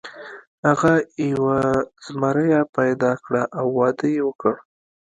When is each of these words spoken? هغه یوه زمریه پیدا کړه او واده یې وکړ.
هغه 0.67 0.93
یوه 1.31 1.59
زمریه 2.07 2.61
پیدا 2.77 3.11
کړه 3.23 3.41
او 3.59 3.65
واده 3.77 4.07
یې 4.15 4.21
وکړ. 4.25 4.53